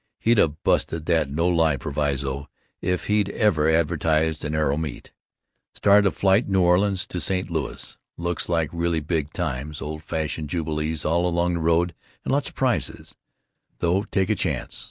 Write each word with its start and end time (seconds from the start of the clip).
He'd 0.17 0.39
have 0.39 0.63
busted 0.63 1.05
that 1.05 1.29
no 1.29 1.47
lie 1.47 1.77
proviso 1.77 2.49
if 2.81 3.05
he'd 3.05 3.29
ever 3.29 3.69
advertised 3.69 4.43
an 4.43 4.55
aero 4.55 4.75
meet. 4.75 5.11
Start 5.75 6.07
of 6.07 6.17
flight 6.17 6.49
New 6.49 6.59
Orleans 6.63 7.05
to 7.05 7.19
St. 7.21 7.51
Louis. 7.51 7.99
Looks 8.17 8.49
like 8.49 8.71
really 8.73 8.99
big 8.99 9.31
times, 9.31 9.79
old 9.79 10.01
fashioned 10.01 10.49
jubilee 10.49 10.97
all 11.05 11.27
along 11.27 11.53
the 11.53 11.59
road 11.59 11.93
and 12.25 12.31
lots 12.33 12.49
of 12.49 12.55
prizes, 12.55 13.13
though 13.77 14.01
take 14.01 14.31
a 14.31 14.35
chance. 14.35 14.79